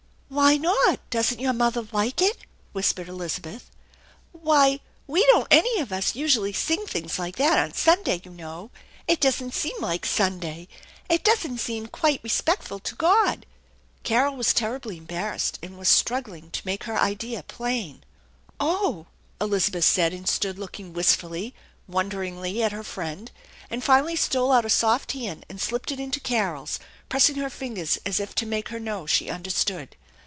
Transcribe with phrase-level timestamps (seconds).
[0.33, 1.01] "Why not?
[1.09, 2.37] Doesn't your mother like it?"
[2.71, 3.69] whispered Elizabeth.
[4.31, 8.71] "Why, we don't any of us usually sing things like that on Sunday, you know.
[9.09, 10.69] It doesn't seem like Sunday.
[11.09, 13.45] It doesn't seem quite respectful to God."
[14.03, 18.01] Carol was terribly embarrassed and was struggling to make her idea plain."
[18.59, 19.07] Oh!"
[19.41, 21.53] Elizabeth said, and stood looking wistfully,
[21.89, 23.31] won deringly at her friend,
[23.69, 26.79] and finally stole out a soft hand and slipped it into Carol's,
[27.09, 29.97] pressing her fingers as if to make her ki, ow she understood.